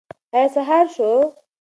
[0.33, 1.09] ایا سهار شو؟